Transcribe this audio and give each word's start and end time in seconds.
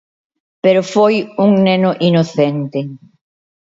Pero 0.63 0.81
foi 0.93 1.15
un 1.45 1.51
neno 1.67 1.91
inocente. 2.09 2.79